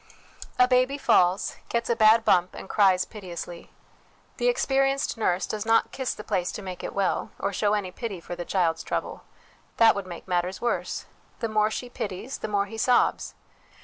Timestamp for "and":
2.55-2.67